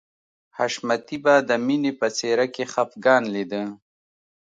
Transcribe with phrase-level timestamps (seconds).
[0.57, 3.63] حشمتي به د مینې په څېره کې خفګان لیده